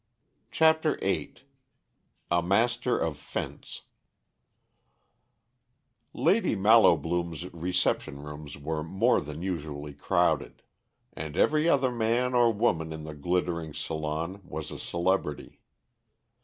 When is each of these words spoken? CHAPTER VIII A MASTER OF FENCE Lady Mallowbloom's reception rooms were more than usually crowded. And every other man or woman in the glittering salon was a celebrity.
CHAPTER 0.49 0.97
VIII 0.97 1.45
A 2.31 2.41
MASTER 2.41 2.97
OF 2.97 3.19
FENCE 3.19 3.83
Lady 6.11 6.55
Mallowbloom's 6.55 7.53
reception 7.53 8.19
rooms 8.23 8.57
were 8.57 8.81
more 8.81 9.21
than 9.21 9.43
usually 9.43 9.93
crowded. 9.93 10.63
And 11.13 11.37
every 11.37 11.69
other 11.69 11.91
man 11.91 12.33
or 12.33 12.51
woman 12.51 12.91
in 12.91 13.03
the 13.03 13.13
glittering 13.13 13.75
salon 13.75 14.41
was 14.43 14.71
a 14.71 14.79
celebrity. 14.79 15.61